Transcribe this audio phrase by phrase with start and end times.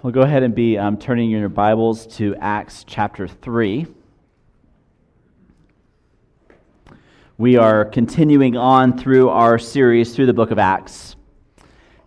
[0.00, 3.84] We'll go ahead and be um, turning your Bibles to Acts chapter 3.
[7.36, 11.16] We are continuing on through our series through the book of Acts.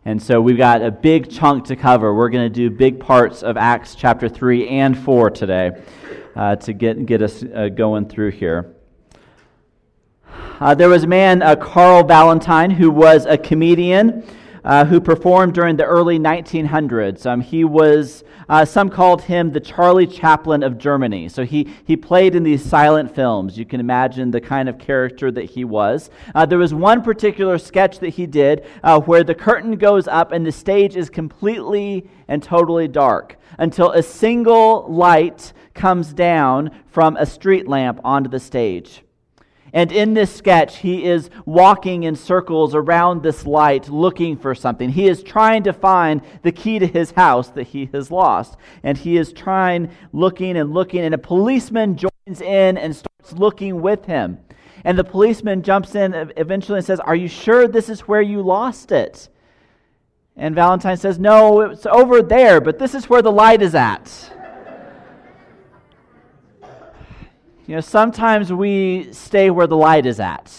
[0.06, 2.16] And so we've got a big chunk to cover.
[2.16, 5.72] We're going to do big parts of Acts chapter 3 and 4 today
[6.34, 8.74] uh, to get, get us uh, going through here.
[10.62, 14.26] Uh, there was a man, uh, Carl Valentine, who was a comedian
[14.64, 17.26] uh, who performed during the early 1900s.
[17.26, 21.30] Um, he was, uh, some called him the Charlie Chaplin of Germany.
[21.30, 23.58] So he, he played in these silent films.
[23.58, 26.10] You can imagine the kind of character that he was.
[26.36, 30.32] Uh, there was one particular sketch that he did uh, where the curtain goes up
[30.32, 37.18] and the stage is completely and totally dark until a single light comes down from
[37.18, 39.04] a street lamp onto the stage.
[39.74, 44.90] And in this sketch, he is walking in circles around this light looking for something.
[44.90, 48.58] He is trying to find the key to his house that he has lost.
[48.84, 53.82] And he is trying, looking and looking, and a policeman joins in and starts looking
[53.82, 54.40] with him.
[54.84, 58.42] And the policeman jumps in eventually and says, Are you sure this is where you
[58.42, 59.30] lost it?
[60.36, 64.34] And Valentine says, No, it's over there, but this is where the light is at.
[67.72, 70.54] You know, sometimes we stay where the light is at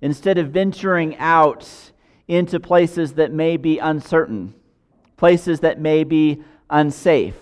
[0.00, 1.68] instead of venturing out
[2.28, 4.54] into places that may be uncertain,
[5.16, 7.34] places that may be unsafe,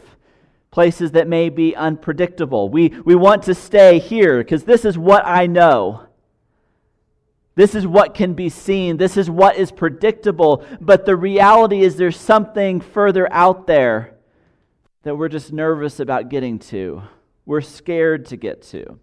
[0.70, 2.70] places that may be unpredictable.
[2.70, 6.06] We, we want to stay here because this is what I know.
[7.56, 8.96] This is what can be seen.
[8.96, 10.64] This is what is predictable.
[10.80, 14.14] But the reality is there's something further out there
[15.02, 17.02] that we're just nervous about getting to
[17.50, 18.96] we're scared to get to.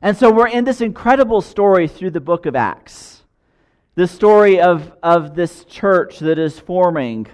[0.00, 3.24] And so we're in this incredible story through the book of Acts.
[3.96, 7.26] The story of, of this church that is forming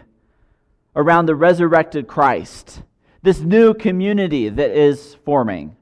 [0.97, 2.81] around the resurrected Christ,
[3.21, 5.77] this new community that is forming.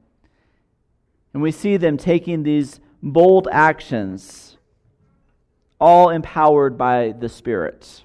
[1.33, 4.56] And we see them taking these bold actions,
[5.81, 8.03] all empowered by the Spirit.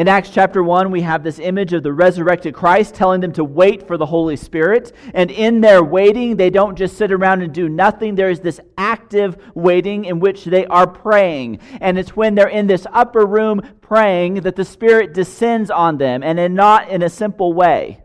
[0.00, 3.44] In Acts chapter 1, we have this image of the resurrected Christ telling them to
[3.44, 4.92] wait for the Holy Spirit.
[5.12, 8.14] And in their waiting, they don't just sit around and do nothing.
[8.14, 11.58] There is this active waiting in which they are praying.
[11.82, 16.22] And it's when they're in this upper room praying that the Spirit descends on them,
[16.22, 18.00] and in not in a simple way.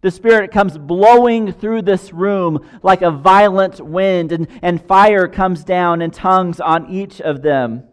[0.00, 5.62] The Spirit comes blowing through this room like a violent wind, and, and fire comes
[5.62, 7.84] down in tongues on each of them.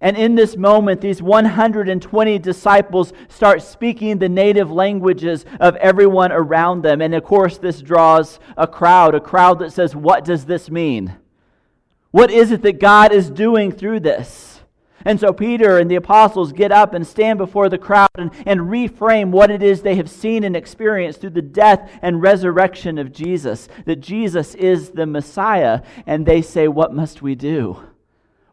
[0.00, 6.82] And in this moment, these 120 disciples start speaking the native languages of everyone around
[6.82, 7.00] them.
[7.02, 11.16] And of course, this draws a crowd, a crowd that says, What does this mean?
[12.12, 14.60] What is it that God is doing through this?
[15.04, 18.60] And so Peter and the apostles get up and stand before the crowd and, and
[18.62, 23.12] reframe what it is they have seen and experienced through the death and resurrection of
[23.12, 25.82] Jesus, that Jesus is the Messiah.
[26.06, 27.82] And they say, What must we do?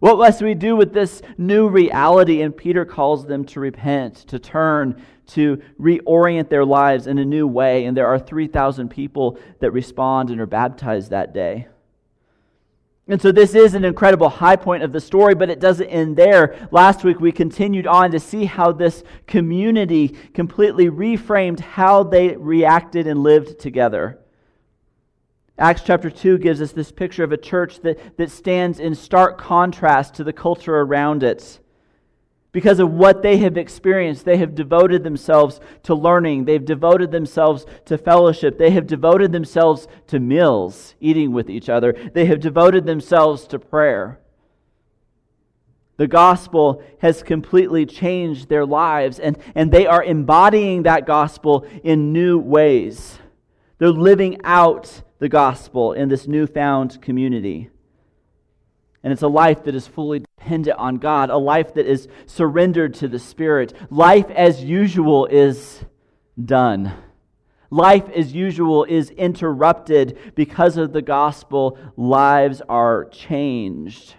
[0.06, 2.44] What must we do with this new reality?
[2.44, 7.48] And Peter calls them to repent, to turn, to reorient their lives in a new
[7.48, 7.86] way.
[7.86, 11.70] And there are 3,000 people that respond and are baptized that day.
[13.08, 16.18] And so this is an incredible high point of the story, but it doesn't end
[16.18, 16.68] there.
[16.70, 23.08] Last week we continued on to see how this community completely reframed how they reacted
[23.08, 24.20] and lived together.
[25.58, 29.38] Acts chapter 2 gives us this picture of a church that, that stands in stark
[29.38, 31.60] contrast to the culture around it.
[32.52, 36.46] Because of what they have experienced, they have devoted themselves to learning.
[36.46, 38.58] They've devoted themselves to fellowship.
[38.58, 41.94] They have devoted themselves to meals, eating with each other.
[42.14, 44.20] They have devoted themselves to prayer.
[45.98, 52.12] The gospel has completely changed their lives, and, and they are embodying that gospel in
[52.12, 53.20] new ways.
[53.78, 57.70] They're living out the gospel in this newfound community.
[59.04, 62.96] And it's a life that is fully dependent on God, a life that is surrendered
[62.96, 63.74] to the Spirit.
[63.92, 65.86] Life as usual is
[66.44, 66.94] done.
[67.70, 71.78] Life as usual is interrupted because of the gospel.
[71.96, 74.16] Lives are changed.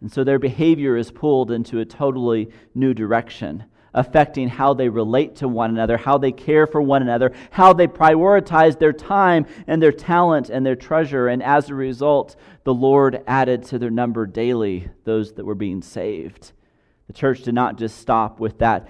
[0.00, 3.64] And so their behavior is pulled into a totally new direction
[3.94, 7.86] affecting how they relate to one another, how they care for one another, how they
[7.86, 11.28] prioritize their time and their talent and their treasure.
[11.28, 15.82] And as a result, the Lord added to their number daily those that were being
[15.82, 16.52] saved.
[17.06, 18.88] The church did not just stop with that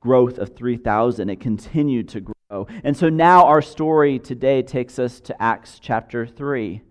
[0.00, 2.66] growth of 3,000, it continued to grow.
[2.82, 6.82] And so now our story today takes us to Acts chapter 3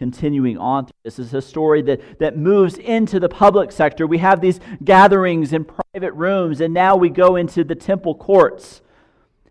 [0.00, 0.86] continuing on.
[0.86, 4.06] through This is a story that, that moves into the public sector.
[4.06, 8.80] We have these gatherings in private rooms, and now we go into the temple courts.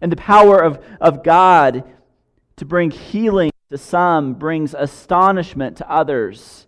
[0.02, 1.84] And the power of, of God
[2.56, 6.66] to bring healing to some brings astonishment to others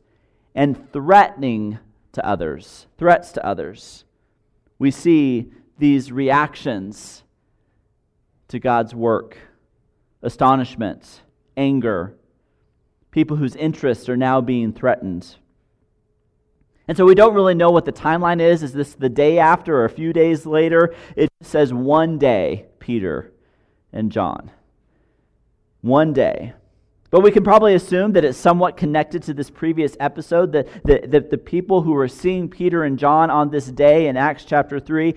[0.53, 1.79] and threatening
[2.11, 4.05] to others, threats to others.
[4.77, 7.23] We see these reactions
[8.49, 9.39] to God's work
[10.21, 11.23] astonishment,
[11.57, 12.15] anger,
[13.11, 15.35] people whose interests are now being threatened.
[16.87, 18.63] And so we don't really know what the timeline is.
[18.63, 20.95] Is this the day after or a few days later?
[21.15, 23.31] It says one day, Peter
[23.93, 24.51] and John.
[25.81, 26.53] One day.
[27.09, 31.11] But we can probably assume that it's somewhat connected to this previous episode, that, that,
[31.11, 34.79] that the people who were seeing Peter and John on this day in Acts chapter
[34.79, 35.13] 3,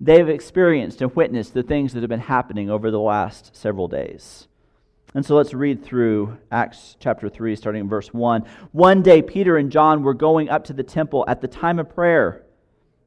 [0.00, 4.46] they've experienced and witnessed the things that have been happening over the last several days.
[5.14, 8.46] And so let's read through Acts chapter 3, starting in verse 1.
[8.72, 11.94] One day, Peter and John were going up to the temple at the time of
[11.94, 12.42] prayer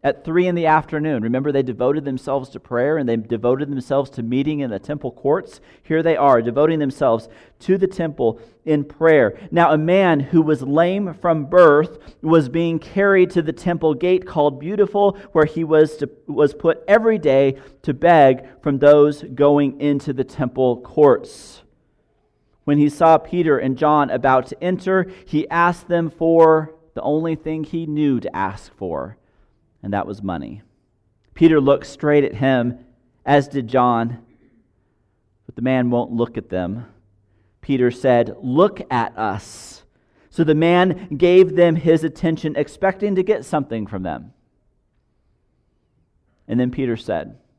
[0.04, 1.24] at 3 in the afternoon.
[1.24, 5.12] Remember, they devoted themselves to prayer and they devoted themselves to meeting in the temple
[5.12, 5.62] courts.
[5.82, 7.28] Here they are, devoting themselves
[7.62, 9.36] to the temple in prayer.
[9.50, 14.28] Now, a man who was lame from birth was being carried to the temple gate
[14.28, 19.82] called Beautiful, where he was, to, was put every day to beg from those going
[19.82, 21.64] into the temple courts.
[22.66, 27.36] When he saw Peter and John about to enter, he asked them for the only
[27.36, 29.18] thing he knew to ask for
[29.86, 30.64] and that was money.
[31.36, 32.80] Peter looked straight at him,
[33.24, 34.26] as did John,
[35.46, 36.88] but the man won't look at them.
[37.62, 39.84] Peter said, Look at us.
[40.32, 44.34] So the man gave them his attention, expecting to get something from them.
[46.48, 47.38] And then Peter said,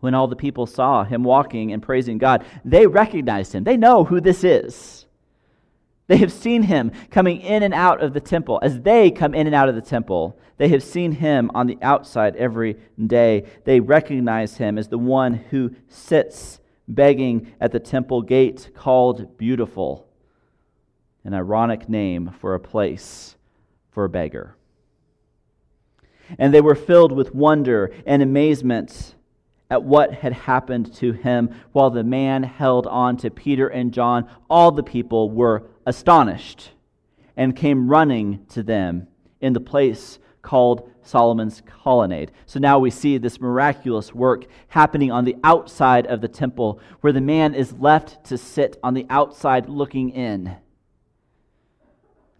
[0.00, 3.64] When all the people saw him walking and praising God, they recognized him.
[3.64, 5.06] They know who this is.
[6.06, 8.60] They have seen him coming in and out of the temple.
[8.62, 11.78] As they come in and out of the temple, they have seen him on the
[11.82, 13.44] outside every day.
[13.64, 20.06] They recognize him as the one who sits begging at the temple gate called Beautiful,
[21.24, 23.36] an ironic name for a place
[23.90, 24.54] for a beggar.
[26.38, 29.15] And they were filled with wonder and amazement
[29.70, 34.28] at what had happened to him while the man held on to Peter and John.
[34.48, 36.70] All the people were astonished
[37.36, 39.08] and came running to them
[39.40, 42.32] in the place called Solomon's colonnade.
[42.46, 47.12] So now we see this miraculous work happening on the outside of the temple, where
[47.12, 50.56] the man is left to sit on the outside looking in.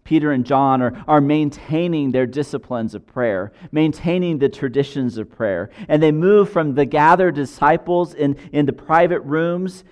[0.07, 5.69] Peter and John are, are maintaining their disciplines of prayer, maintaining the traditions of prayer.
[5.89, 9.83] And they move from the gathered disciples in, in the private rooms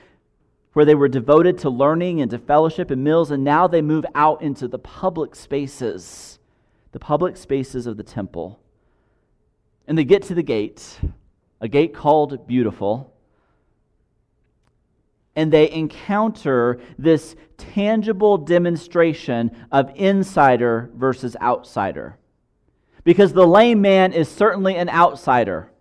[0.72, 4.06] where they were devoted to learning and to fellowship and meals, and now they move
[4.16, 6.40] out into the public spaces,
[6.94, 8.62] the public spaces of the temple.
[9.86, 10.98] And they get to the gate,
[11.60, 13.15] a gate called Beautiful
[15.36, 22.18] and they encounter this tangible demonstration of insider versus outsider.
[23.04, 25.72] Because the lame man is certainly an outsider,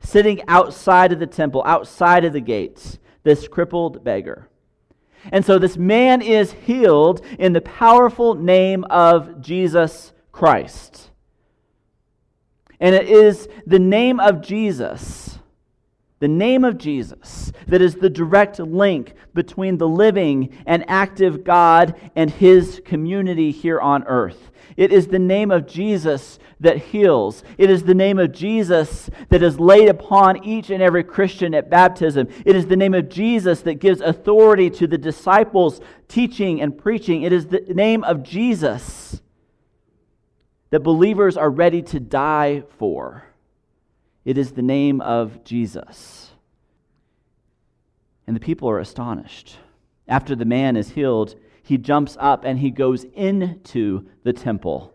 [0.00, 4.48] sitting outside of the temple, outside of the gates, this crippled beggar.
[5.30, 11.10] And so this man is healed in the powerful name of Jesus Christ.
[12.80, 15.39] And it is the name of Jesus
[16.20, 21.98] the name of Jesus, that is the direct link between the living and active God
[22.14, 24.50] and his community here on earth.
[24.76, 27.42] It is the name of Jesus that heals.
[27.56, 31.70] It is the name of Jesus that is laid upon each and every Christian at
[31.70, 32.28] baptism.
[32.44, 37.22] It is the name of Jesus that gives authority to the disciples teaching and preaching.
[37.22, 39.22] It is the name of Jesus
[40.68, 43.24] that believers are ready to die for.
[44.24, 46.30] It is the name of Jesus.
[48.26, 49.56] And the people are astonished.
[50.06, 54.92] After the man is healed, he jumps up and he goes into the temple.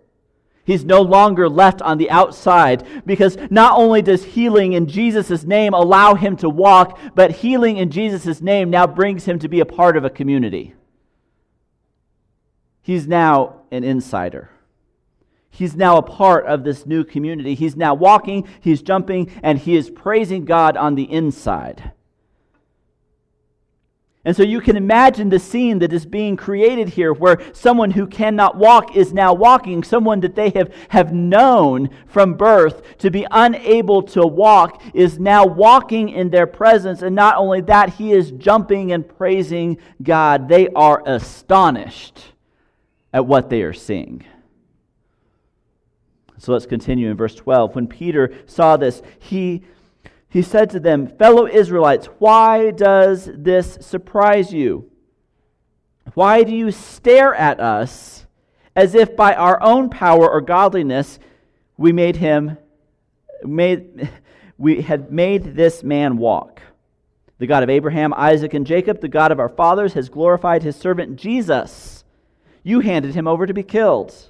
[0.65, 5.73] He's no longer left on the outside because not only does healing in Jesus' name
[5.73, 9.65] allow him to walk, but healing in Jesus' name now brings him to be a
[9.65, 10.73] part of a community.
[12.81, 14.49] He's now an insider.
[15.55, 17.55] He's now a part of this new community.
[17.55, 21.91] He's now walking, he's jumping, and he is praising God on the inside.
[24.25, 28.05] And so you can imagine the scene that is being created here where someone who
[28.05, 33.25] cannot walk is now walking, someone that they have, have known from birth to be
[33.31, 37.01] unable to walk is now walking in their presence.
[37.01, 40.49] And not only that, he is jumping and praising God.
[40.49, 42.33] They are astonished
[43.13, 44.25] at what they are seeing.
[46.45, 47.73] So let's continue in verse 12.
[47.73, 49.63] When Peter saw this, he,
[50.29, 54.91] he said to them, Fellow Israelites, why does this surprise you?
[56.13, 58.27] Why do you stare at us
[58.75, 61.17] as if by our own power or godliness
[61.77, 62.59] we made him
[63.43, 64.07] made
[64.59, 66.61] we had made this man walk?
[67.39, 70.75] The God of Abraham, Isaac, and Jacob, the God of our fathers, has glorified his
[70.75, 72.03] servant Jesus.
[72.61, 74.29] You handed him over to be killed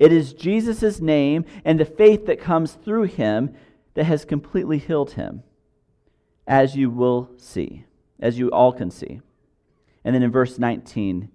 [0.00, 3.54] It is Jesus' name and the faith that comes through him
[3.92, 5.42] that has completely healed him,
[6.46, 7.84] as you will see,
[8.18, 9.20] as you all can see.
[10.02, 11.28] And then in verse 19,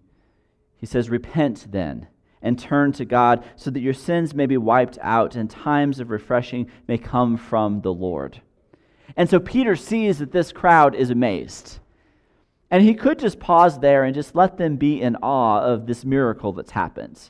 [0.77, 2.07] he says, Repent then
[2.41, 6.09] and turn to God so that your sins may be wiped out and times of
[6.09, 8.41] refreshing may come from the Lord.
[9.15, 11.77] And so Peter sees that this crowd is amazed.
[12.71, 16.03] And he could just pause there and just let them be in awe of this
[16.03, 17.29] miracle that's happened.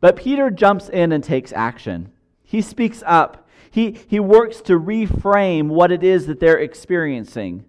[0.00, 2.12] But Peter jumps in and takes action.
[2.42, 3.48] He speaks up.
[3.70, 7.64] He, he works to reframe what it is that they're experiencing.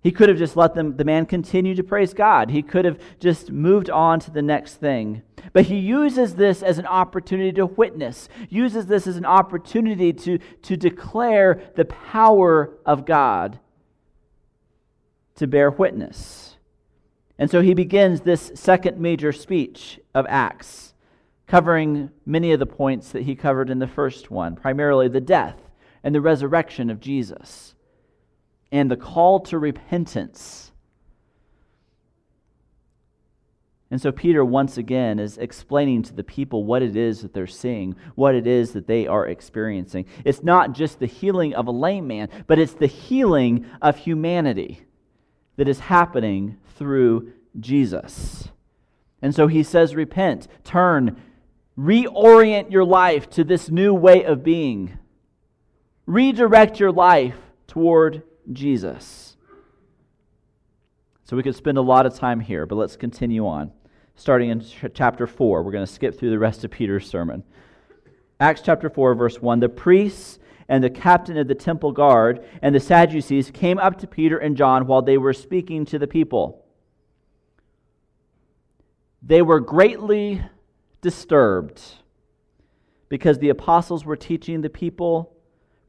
[0.00, 2.50] He could have just let them, the man continue to praise God.
[2.50, 5.22] He could have just moved on to the next thing.
[5.52, 10.38] But he uses this as an opportunity to witness, uses this as an opportunity to,
[10.62, 13.60] to declare the power of God,
[15.36, 16.56] to bear witness.
[17.38, 20.91] And so he begins this second major speech of Acts
[21.52, 25.60] covering many of the points that he covered in the first one, primarily the death
[26.02, 27.74] and the resurrection of Jesus
[28.72, 30.72] and the call to repentance.
[33.90, 37.46] And so Peter once again is explaining to the people what it is that they're
[37.46, 40.06] seeing, what it is that they are experiencing.
[40.24, 44.86] It's not just the healing of a lame man, but it's the healing of humanity
[45.56, 47.30] that is happening through
[47.60, 48.48] Jesus.
[49.20, 51.20] And so he says, Repent, turn,
[51.78, 54.98] Reorient your life to this new way of being.
[56.06, 57.36] Redirect your life
[57.66, 59.36] toward Jesus.
[61.24, 63.72] So we could spend a lot of time here, but let's continue on.
[64.16, 64.62] Starting in
[64.92, 67.42] chapter 4, we're going to skip through the rest of Peter's sermon.
[68.38, 70.38] Acts chapter 4, verse 1 The priests
[70.68, 74.56] and the captain of the temple guard and the Sadducees came up to Peter and
[74.56, 76.66] John while they were speaking to the people.
[79.22, 80.42] They were greatly
[81.02, 81.82] disturbed
[83.10, 85.36] because the apostles were teaching the people,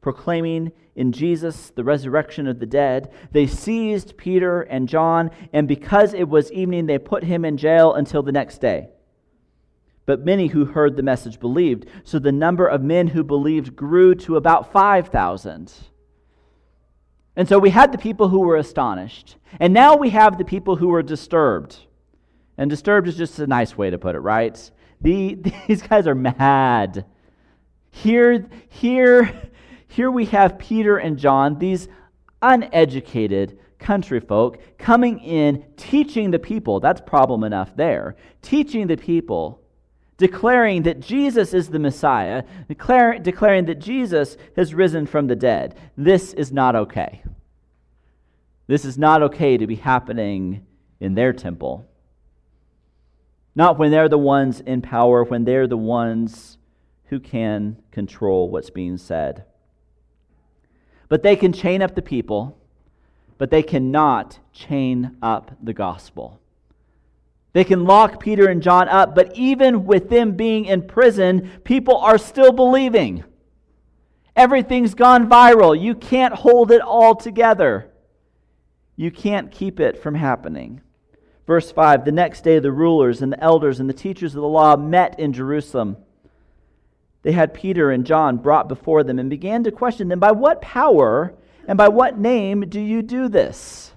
[0.02, 3.10] proclaiming in Jesus the resurrection of the dead.
[3.32, 7.94] They seized Peter and John, and because it was evening, they put him in jail
[7.94, 8.88] until the next day.
[10.06, 14.14] But many who heard the message believed, so the number of men who believed grew
[14.16, 15.72] to about 5,000.
[17.36, 20.76] And so we had the people who were astonished, and now we have the people
[20.76, 21.78] who were disturbed.
[22.56, 24.70] And disturbed is just a nice way to put it, right?
[25.04, 25.34] The,
[25.68, 27.04] these guys are mad.
[27.90, 29.50] Here, here,
[29.86, 31.86] here we have Peter and John, these
[32.42, 36.80] uneducated country folk, coming in, teaching the people.
[36.80, 38.16] That's problem enough there.
[38.42, 39.60] Teaching the people,
[40.16, 45.78] declaring that Jesus is the Messiah, declaring that Jesus has risen from the dead.
[45.96, 47.22] This is not okay.
[48.66, 50.66] This is not okay to be happening
[50.98, 51.86] in their temple.
[53.54, 56.58] Not when they're the ones in power, when they're the ones
[57.06, 59.44] who can control what's being said.
[61.08, 62.58] But they can chain up the people,
[63.38, 66.40] but they cannot chain up the gospel.
[67.52, 71.96] They can lock Peter and John up, but even with them being in prison, people
[71.98, 73.22] are still believing.
[74.34, 75.80] Everything's gone viral.
[75.80, 77.92] You can't hold it all together.
[78.96, 80.80] You can't keep it from happening.
[81.46, 84.48] Verse 5 The next day, the rulers and the elders and the teachers of the
[84.48, 85.96] law met in Jerusalem.
[87.22, 90.60] they had Peter and John brought before them and began to question them, By what
[90.60, 91.34] power
[91.66, 93.92] and by what name do you do this?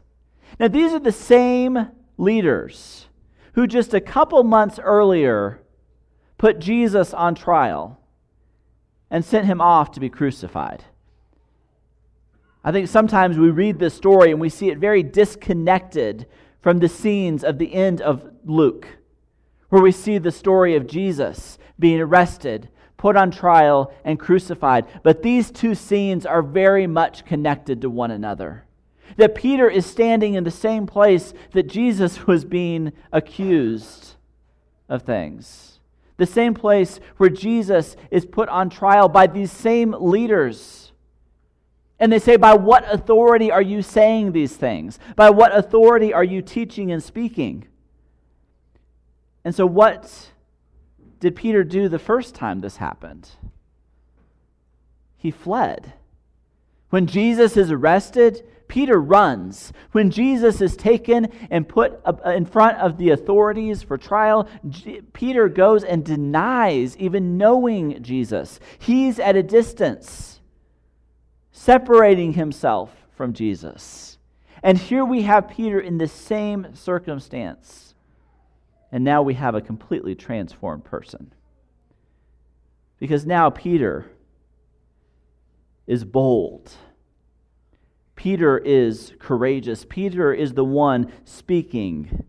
[0.60, 3.08] Now, these are the same leaders
[3.54, 5.62] who just a couple months earlier
[6.38, 8.00] put Jesus on trial
[9.10, 10.84] and sent him off to be crucified.
[12.64, 16.28] I think sometimes we read this story and we see it very disconnected
[16.62, 18.88] from the scenes of the end of Luke,
[19.70, 24.86] where we see the story of Jesus being arrested, put on trial, and crucified.
[25.04, 28.66] But these two scenes are very much connected to one another.
[29.18, 34.16] That Peter is standing in the same place that Jesus was being accused
[34.90, 35.80] of things.
[36.18, 40.87] The same place where Jesus is put on trial by these same leaders.
[42.00, 45.00] And they say, By what authority are you saying these things?
[45.16, 47.68] By what authority are you teaching and speaking?
[49.44, 50.32] And so, what
[51.20, 53.30] did Peter do the first time this happened?
[55.18, 55.94] He fled.
[56.90, 59.74] When Jesus is arrested, Peter runs.
[59.92, 64.48] When Jesus is taken and put uh, in front of the authorities for trial,
[65.14, 68.60] Peter goes and denies even knowing Jesus.
[68.78, 70.37] He's at a distance,
[71.58, 74.20] separating himself from Jesus.
[74.62, 77.96] And here we have Peter in the same circumstance.
[78.92, 81.34] And now we have a completely transformed person.
[83.00, 84.06] Because now Peter
[85.88, 86.72] is bold.
[88.16, 89.84] Peter is courageous.
[89.90, 92.24] Peter is the one speaking.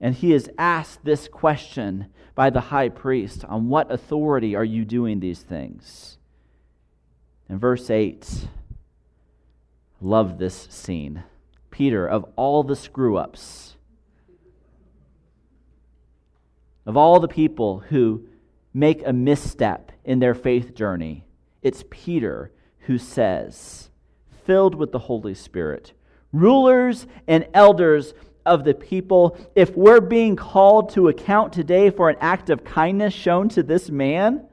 [0.00, 4.84] And he is asked this question by the high priest On what authority are you
[4.84, 6.18] doing these things?
[7.48, 8.48] In verse 8,
[10.00, 11.24] love this scene.
[11.70, 13.72] Peter, of all the screw ups,
[16.84, 18.24] Of all the people who
[18.74, 21.24] make a misstep in their faith journey,
[21.62, 23.90] it's Peter who says,
[24.44, 25.92] filled with the Holy Spirit,
[26.32, 32.16] rulers and elders of the people, if we're being called to account today for an
[32.20, 34.44] act of kindness shown to this man,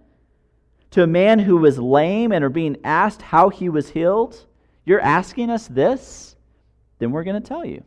[0.91, 4.45] to a man who was lame and are being asked how he was healed,
[4.85, 6.35] you're asking us this?
[6.99, 7.83] Then we're going to tell you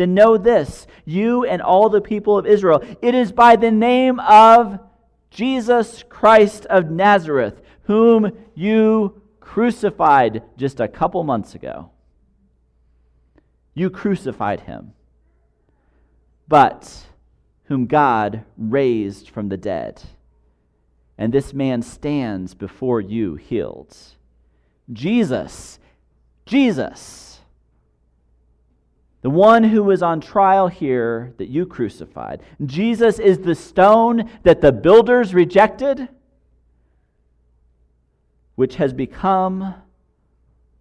[0.00, 2.82] then know this, you and all the people of Israel.
[3.02, 4.80] It is by the name of
[5.30, 11.90] Jesus Christ of Nazareth, whom you crucified just a couple months ago.
[13.74, 14.94] You crucified him,
[16.48, 17.06] but
[17.64, 20.02] whom God raised from the dead.
[21.20, 23.96] And this man stands before you healed.
[24.92, 25.78] Jesus,
[26.44, 27.30] Jesus
[29.22, 32.42] the one who was on trial here that you crucified.
[32.64, 36.08] Jesus is the stone that the builders rejected,
[38.54, 39.74] which has become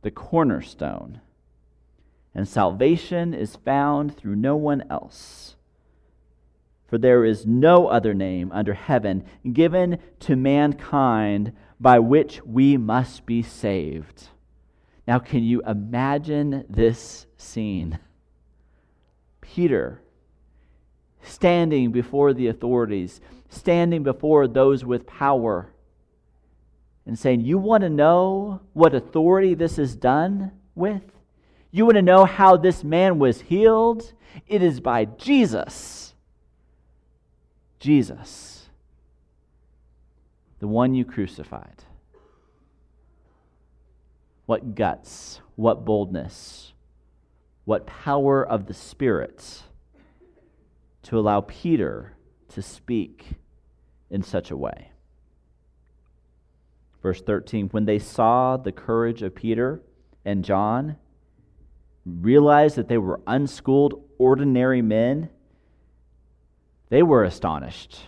[0.03, 1.19] the cornerstone.
[2.33, 5.55] And salvation is found through no one else.
[6.89, 13.25] For there is no other name under heaven given to mankind by which we must
[13.25, 14.29] be saved.
[15.07, 17.99] Now, can you imagine this scene?
[19.41, 20.01] Peter
[21.21, 25.71] standing before the authorities, standing before those with power,
[27.05, 31.03] and saying, You want to know what authority this is done with?
[31.71, 34.13] You want to know how this man was healed?
[34.47, 36.08] It is by Jesus.
[37.79, 38.69] Jesus,
[40.59, 41.83] the one you crucified.
[44.45, 46.73] What guts, what boldness
[47.69, 49.61] what power of the Spirit
[51.03, 53.33] to allow Peter to speak
[54.09, 54.89] in such a way.
[57.03, 59.83] Verse 13 When they saw the courage of Peter
[60.25, 60.95] and John,
[62.03, 65.29] realized that they were unschooled, ordinary men,
[66.89, 67.99] they were astonished.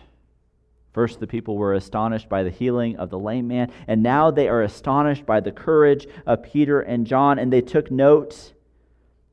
[0.93, 4.49] First, the people were astonished by the healing of the lame man, and now they
[4.49, 8.53] are astonished by the courage of Peter and John, and they took note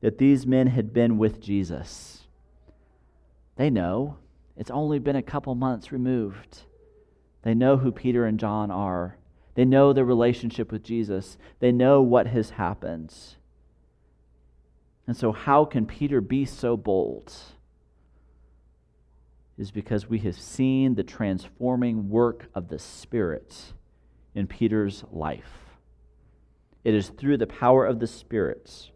[0.01, 2.27] that these men had been with Jesus.
[3.57, 4.17] They know.
[4.55, 6.59] It's only been a couple months removed.
[7.41, 9.17] They know who Peter and John are.
[9.55, 11.37] They know their relationship with Jesus.
[11.59, 13.13] They know what has happened.
[15.05, 17.33] And so, how can Peter be so bold?
[19.59, 23.73] Is because we have seen the transforming work of the Spirit
[24.33, 25.77] in Peter's life.
[26.83, 28.89] It is through the power of the Spirit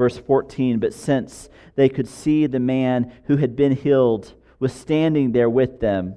[0.00, 5.32] Verse 14 But since they could see the man who had been healed was standing
[5.32, 6.14] there with them,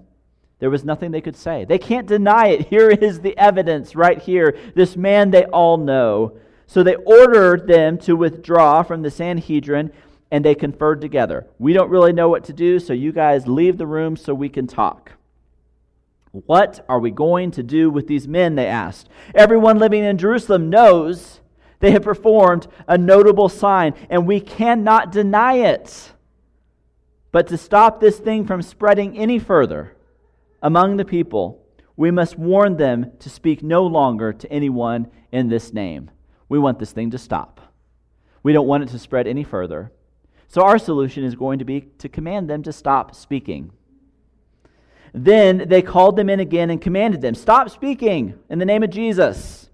[0.60, 1.66] There was nothing they could say.
[1.66, 2.70] They can't deny it.
[2.70, 4.58] Here is the evidence right here.
[4.74, 6.38] This man they all know.
[6.66, 9.92] So they ordered them to withdraw from the Sanhedrin
[10.34, 11.46] and they conferred together.
[11.60, 14.50] We don't really know what to do, so you guys leave the room so we
[14.50, 15.12] can talk.
[16.32, 18.56] What are we going to do with these men?
[18.56, 19.10] They asked.
[19.36, 21.42] Everyone living in Jerusalem knows
[21.82, 26.14] they have performed a notable sign, and we cannot deny it.
[27.32, 29.96] But to stop this thing from spreading any further
[30.64, 31.64] among the people,
[31.96, 36.10] we must warn them to speak no longer to anyone in this name.
[36.50, 37.62] We want this thing to stop.
[38.42, 39.92] We don't want it to spread any further.
[40.48, 43.72] So, our solution is going to be to command them to stop speaking.
[45.14, 48.90] Then they called them in again and commanded them, Stop speaking in the name of
[48.90, 49.70] Jesus.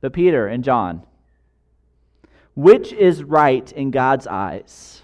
[0.00, 1.04] But Peter and John,
[2.54, 5.02] which is right in God's eyes?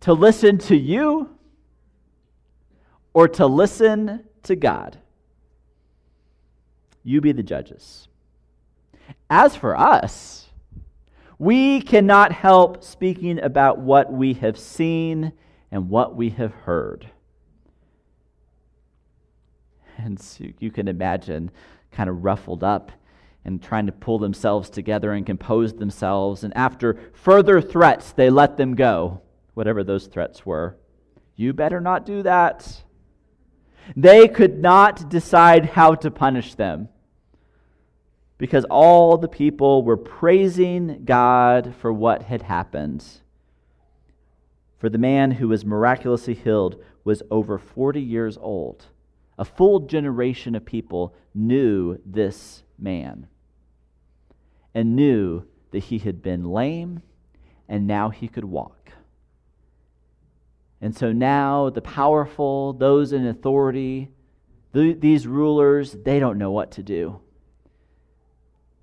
[0.00, 1.36] To listen to you
[3.14, 4.98] or to listen to God?
[7.04, 8.08] You be the judges.
[9.28, 10.41] As for us,
[11.38, 15.32] we cannot help speaking about what we have seen
[15.70, 17.10] and what we have heard.
[19.96, 21.50] And so you can imagine
[21.90, 22.92] kind of ruffled up
[23.44, 26.44] and trying to pull themselves together and compose themselves.
[26.44, 29.20] And after further threats, they let them go,
[29.54, 30.76] whatever those threats were.
[31.34, 32.82] You better not do that.
[33.96, 36.88] They could not decide how to punish them
[38.42, 43.06] because all the people were praising God for what had happened.
[44.78, 48.86] For the man who was miraculously healed was over 40 years old.
[49.38, 53.28] A full generation of people knew this man
[54.74, 57.00] and knew that he had been lame
[57.68, 58.90] and now he could walk.
[60.80, 64.10] And so now the powerful, those in authority,
[64.72, 67.20] these rulers, they don't know what to do.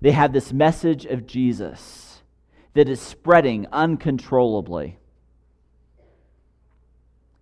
[0.00, 2.22] They have this message of Jesus
[2.74, 4.98] that is spreading uncontrollably.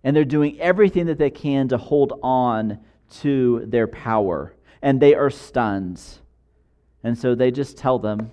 [0.03, 2.79] And they're doing everything that they can to hold on
[3.21, 4.55] to their power.
[4.81, 6.01] And they are stunned.
[7.03, 8.31] And so they just tell them,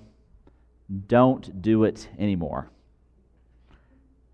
[1.06, 2.70] don't do it anymore.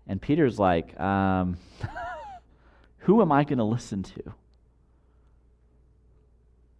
[0.07, 1.57] And Peter's like, um,
[2.99, 4.33] who am I going to listen to?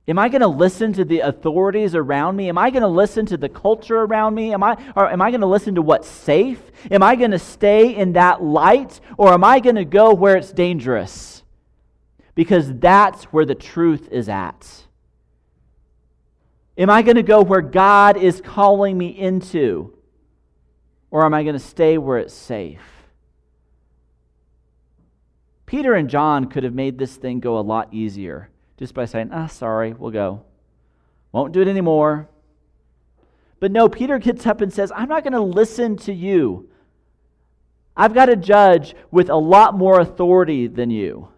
[0.06, 2.50] Am I going to listen to the authorities around me?
[2.50, 4.54] Am I going to listen to the culture around me?
[4.54, 6.60] Am I, or am I going to listen to what's safe?
[6.92, 9.00] Am I going to stay in that light?
[9.18, 11.44] Or am I going to go where it's dangerous?
[12.36, 14.68] Because that's where the truth is at.
[16.78, 19.98] Am I going to go where God is calling me into?
[21.12, 22.82] Or am I going to stay where it's safe?
[25.66, 29.30] Peter and John could have made this thing go a lot easier just by saying,
[29.32, 30.44] ah, sorry, we'll go.
[31.32, 32.30] Won't do it anymore.
[33.60, 36.70] But no, Peter gets up and says, I'm not going to listen to you.
[37.96, 41.30] I've got a judge with a lot more authority than you.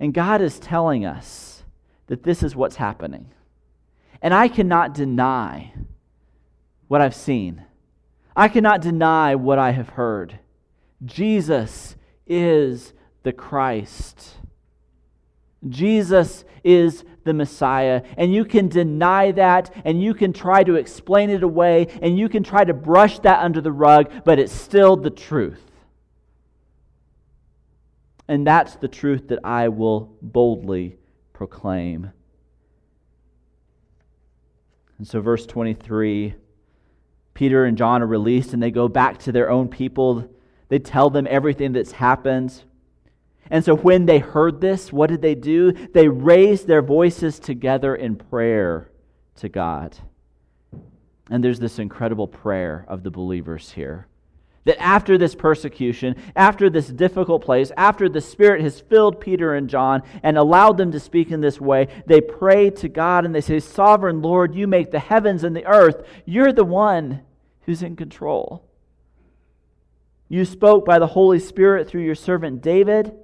[0.00, 1.62] And God is telling us
[2.08, 3.30] that this is what's happening.
[4.20, 5.72] And I cannot deny
[6.88, 7.64] what I've seen,
[8.36, 10.38] I cannot deny what I have heard.
[11.04, 11.96] Jesus
[12.26, 14.36] is the Christ.
[15.68, 18.02] Jesus is the Messiah.
[18.16, 22.28] And you can deny that, and you can try to explain it away, and you
[22.28, 25.60] can try to brush that under the rug, but it's still the truth.
[28.28, 30.96] And that's the truth that I will boldly
[31.32, 32.12] proclaim.
[34.98, 36.34] And so, verse 23
[37.34, 40.30] Peter and John are released and they go back to their own people.
[40.68, 42.62] They tell them everything that's happened.
[43.50, 45.72] And so, when they heard this, what did they do?
[45.72, 48.90] They raised their voices together in prayer
[49.36, 49.96] to God.
[51.30, 54.06] And there's this incredible prayer of the believers here.
[54.64, 59.68] That after this persecution, after this difficult place, after the Spirit has filled Peter and
[59.68, 63.42] John and allowed them to speak in this way, they pray to God and they
[63.42, 66.06] say, Sovereign Lord, you make the heavens and the earth.
[66.24, 67.20] You're the one
[67.62, 68.66] who's in control.
[70.28, 73.14] You spoke by the Holy Spirit through your servant David.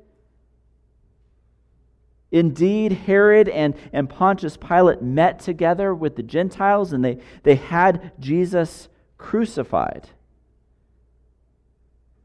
[2.33, 8.12] Indeed, Herod and, and Pontius Pilate met together with the Gentiles and they, they had
[8.21, 8.88] Jesus
[9.19, 10.09] crucified.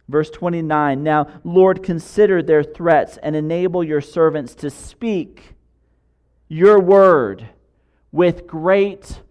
[0.08, 5.56] Verse 29 Now, Lord, consider their threats and enable your servants to speak
[6.48, 7.50] your word
[8.12, 9.22] with great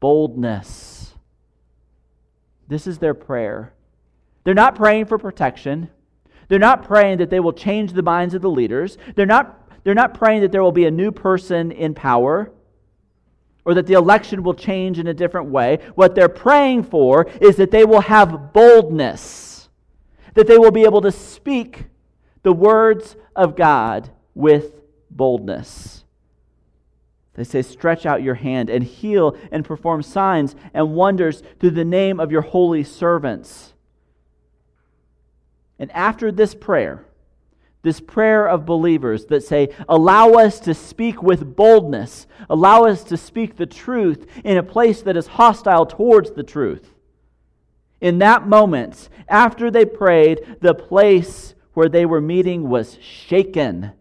[0.00, 1.14] boldness.
[2.66, 3.72] This is their prayer.
[4.42, 5.90] They're not praying for protection.
[6.48, 8.98] They're not praying that they will change the minds of the leaders.
[9.14, 12.50] They're not, they're not praying that there will be a new person in power
[13.64, 15.78] or that the election will change in a different way.
[15.94, 19.68] What they're praying for is that they will have boldness,
[20.34, 21.84] that they will be able to speak
[22.42, 26.04] the words of God with boldness.
[27.34, 31.84] They say, Stretch out your hand and heal and perform signs and wonders through the
[31.84, 33.72] name of your holy servants.
[35.78, 37.04] And after this prayer,
[37.84, 43.16] this prayer of believers that say, Allow us to speak with boldness, allow us to
[43.16, 46.90] speak the truth in a place that is hostile towards the truth.
[48.00, 53.92] In that moment, after they prayed, the place where they were meeting was shaken.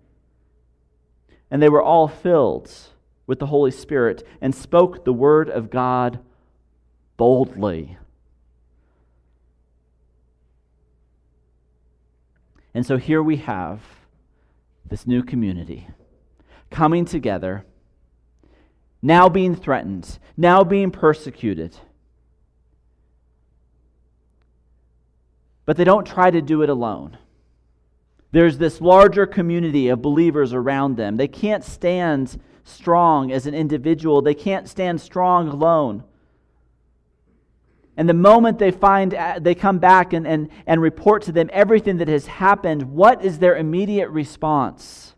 [1.51, 2.71] And they were all filled
[3.27, 6.19] with the Holy Spirit and spoke the word of God
[7.17, 7.97] boldly.
[12.73, 13.81] And so here we have
[14.89, 15.87] this new community
[16.69, 17.65] coming together,
[19.01, 21.77] now being threatened, now being persecuted.
[25.65, 27.17] But they don't try to do it alone.
[28.31, 31.17] There's this larger community of believers around them.
[31.17, 36.03] They can't stand strong as an individual, they can't stand strong alone.
[37.95, 41.49] And the moment they find, uh, they come back and, and, and report to them
[41.53, 45.15] everything that has happened, what is their immediate response?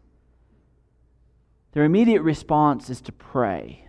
[1.71, 3.87] Their immediate response is to pray.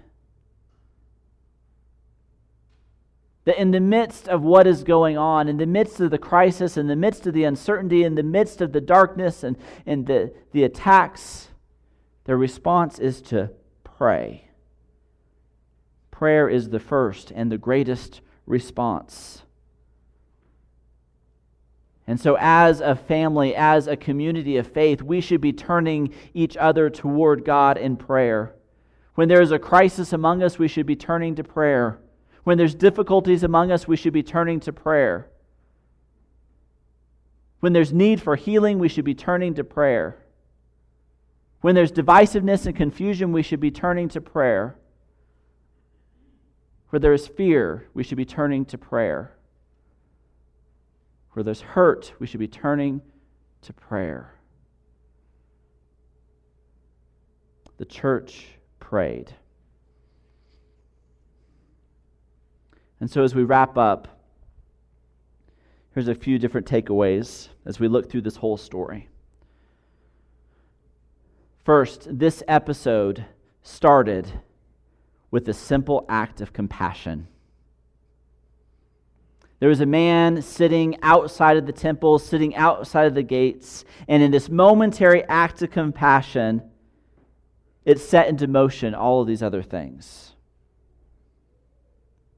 [3.44, 6.77] That in the midst of what is going on, in the midst of the crisis,
[6.77, 10.33] in the midst of the uncertainty, in the midst of the darkness and, and the,
[10.53, 11.49] the attacks,
[12.25, 13.51] their response is to
[13.85, 14.49] pray.
[16.11, 19.42] Prayer is the first and the greatest response.
[22.06, 26.56] And so, as a family, as a community of faith, we should be turning each
[26.56, 28.54] other toward God in prayer.
[29.16, 31.98] When there is a crisis among us, we should be turning to prayer.
[32.44, 35.28] When there's difficulties among us, we should be turning to prayer.
[37.59, 40.16] When there's need for healing, we should be turning to prayer.
[41.61, 44.76] When there's divisiveness and confusion, we should be turning to prayer.
[46.96, 49.37] Where there is fear, we should be turning to prayer.
[51.32, 53.02] Where there's hurt, we should be turning
[53.61, 54.32] to prayer.
[57.76, 58.46] The church
[58.80, 59.35] prayed.
[63.00, 64.09] And so, as we wrap up,
[65.92, 69.11] here's a few different takeaways as we look through this whole story.
[71.62, 73.26] First, this episode
[73.62, 74.40] started
[75.30, 77.28] with a simple act of compassion.
[79.58, 84.22] There was a man sitting outside of the temple, sitting outside of the gates, and
[84.22, 86.62] in this momentary act of compassion,
[87.84, 90.34] it set into motion all of these other things.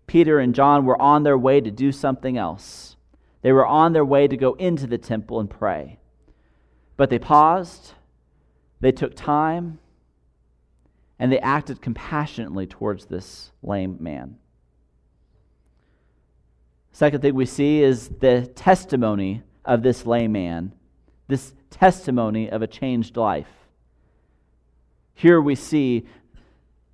[0.06, 2.96] Peter and John were on their way to do something else.
[3.42, 5.98] They were on their way to go into the temple and pray.
[6.96, 7.92] But they paused,
[8.80, 9.78] they took time,
[11.18, 14.36] and they acted compassionately towards this lame man.
[16.92, 20.72] Second thing we see is the testimony of this lame man,
[21.28, 23.48] this testimony of a changed life.
[25.14, 26.06] Here we see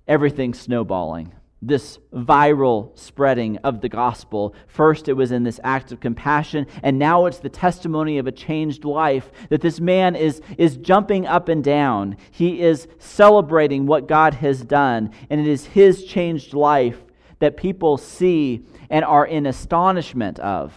[0.07, 1.33] everything snowballing
[1.67, 4.53] this viral spreading of the gospel.
[4.67, 8.31] First, it was in this act of compassion, and now it's the testimony of a
[8.31, 12.17] changed life that this man is, is jumping up and down.
[12.29, 17.01] He is celebrating what God has done, and it is his changed life
[17.39, 20.73] that people see and are in astonishment of.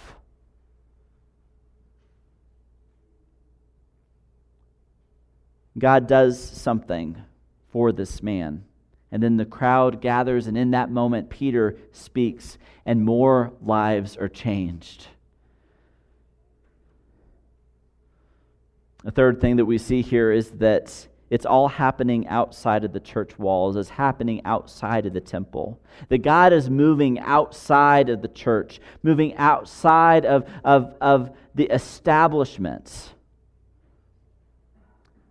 [5.79, 7.23] God does something
[7.71, 8.65] for this man.
[9.11, 14.29] And then the crowd gathers, and in that moment, Peter speaks, and more lives are
[14.29, 15.07] changed.
[19.05, 23.01] The third thing that we see here is that it's all happening outside of the
[23.01, 25.81] church walls, it's happening outside of the temple.
[26.09, 33.11] That God is moving outside of the church, moving outside of, of, of the establishments.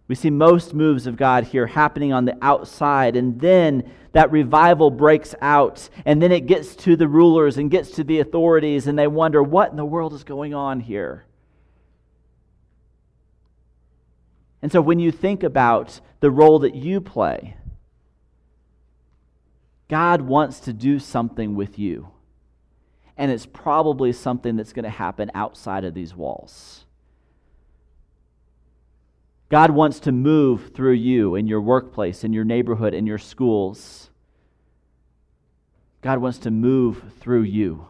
[0.07, 4.89] We see most moves of God here happening on the outside, and then that revival
[4.89, 8.97] breaks out, and then it gets to the rulers and gets to the authorities, and
[8.97, 11.25] they wonder, what in the world is going on here?
[14.61, 17.57] And so when you think about the role that you play,
[19.87, 22.09] God wants to do something with you.
[23.17, 26.85] And it's probably something that's going to happen outside of these walls.
[29.49, 34.09] God wants to move through you in your workplace, in your neighborhood, in your schools.
[36.01, 37.87] God wants to move through you.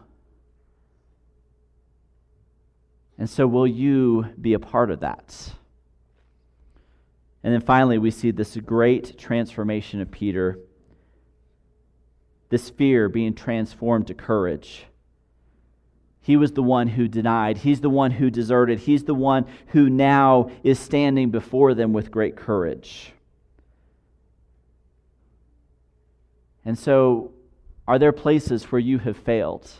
[3.18, 5.52] And so, will you be a part of that?
[7.42, 10.58] And then finally, we see this great transformation of Peter,
[12.50, 14.86] this fear being transformed to courage.
[16.20, 17.58] He was the one who denied.
[17.58, 18.80] He's the one who deserted.
[18.80, 23.12] He's the one who now is standing before them with great courage.
[26.64, 27.32] And so,
[27.86, 29.70] are there places where you have failed?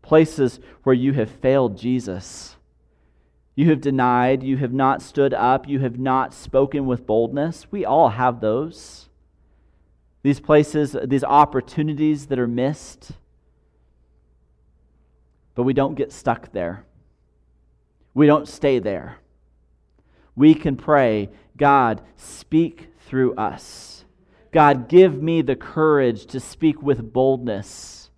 [0.00, 2.56] Places where you have failed Jesus?
[3.54, 7.66] You have denied, you have not stood up, you have not spoken with boldness.
[7.70, 9.08] We all have those.
[10.22, 13.10] These places, these opportunities that are missed.
[15.58, 16.84] But we don't get stuck there.
[18.14, 19.16] We don't stay there.
[20.36, 24.04] We can pray, God, speak through us.
[24.52, 28.08] God, give me the courage to speak with boldness.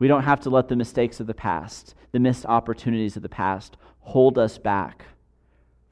[0.00, 3.28] We don't have to let the mistakes of the past, the missed opportunities of the
[3.28, 5.04] past, hold us back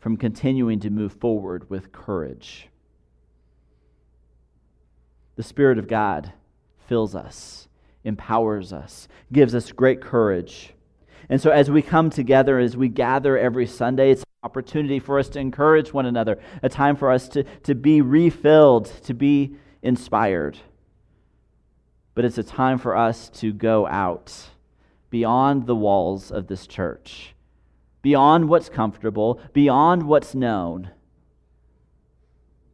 [0.00, 2.66] from continuing to move forward with courage.
[5.36, 6.32] The Spirit of God
[6.88, 7.68] fills us
[8.04, 10.72] empowers us, gives us great courage.
[11.28, 15.18] And so, as we come together, as we gather every Sunday, it's an opportunity for
[15.18, 19.56] us to encourage one another, a time for us to, to be refilled, to be
[19.82, 20.58] inspired.
[22.14, 24.34] But it's a time for us to go out
[25.08, 27.34] beyond the walls of this church,
[28.02, 30.90] beyond what's comfortable, beyond what's known,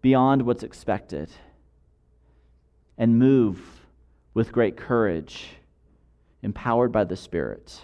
[0.00, 1.30] beyond what's expected,
[2.96, 3.75] and move
[4.36, 5.46] with great courage,
[6.42, 7.80] empowered by the Spirit.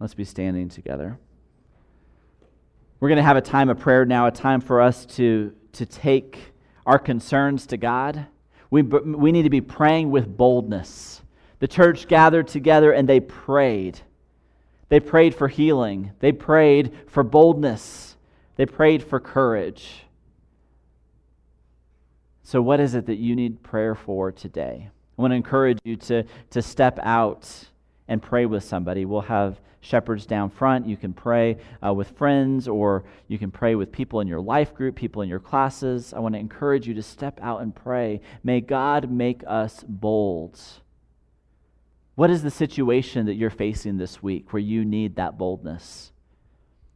[0.00, 1.16] Let's be standing together.
[2.98, 5.86] We're going to have a time of prayer now, a time for us to, to
[5.86, 6.40] take
[6.86, 8.26] our concerns to God.
[8.68, 11.22] We, we need to be praying with boldness.
[11.60, 14.00] The church gathered together and they prayed.
[14.88, 18.16] They prayed for healing, they prayed for boldness,
[18.56, 20.02] they prayed for courage.
[22.50, 24.88] So, what is it that you need prayer for today?
[25.16, 27.48] I want to encourage you to, to step out
[28.08, 29.04] and pray with somebody.
[29.04, 30.84] We'll have shepherds down front.
[30.84, 34.74] You can pray uh, with friends, or you can pray with people in your life
[34.74, 36.12] group, people in your classes.
[36.12, 38.20] I want to encourage you to step out and pray.
[38.42, 40.58] May God make us bold.
[42.16, 46.10] What is the situation that you're facing this week where you need that boldness?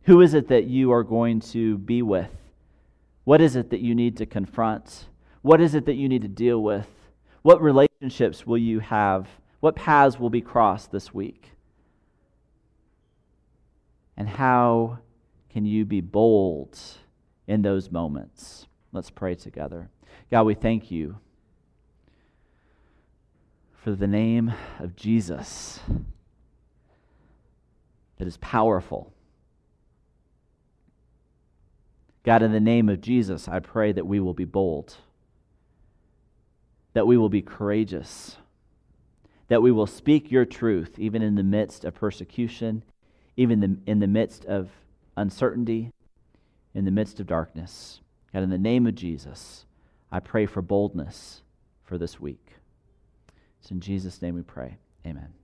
[0.06, 2.32] Who is it that you are going to be with?
[3.22, 5.04] What is it that you need to confront?
[5.44, 6.88] What is it that you need to deal with?
[7.42, 9.28] What relationships will you have?
[9.60, 11.50] What paths will be crossed this week?
[14.16, 15.00] And how
[15.50, 16.78] can you be bold
[17.46, 18.68] in those moments?
[18.90, 19.90] Let's pray together.
[20.30, 21.18] God, we thank you
[23.74, 25.78] for the name of Jesus
[28.16, 29.12] that is powerful.
[32.22, 34.96] God, in the name of Jesus, I pray that we will be bold
[36.94, 38.36] that we will be courageous,
[39.48, 42.82] that we will speak your truth even in the midst of persecution,
[43.36, 44.70] even in the midst of
[45.16, 45.92] uncertainty,
[46.74, 48.00] in the midst of darkness.
[48.32, 49.66] God, in the name of Jesus,
[50.10, 51.42] I pray for boldness
[51.84, 52.46] for this week.
[53.60, 54.78] It's in Jesus' name we pray.
[55.06, 55.34] Amen.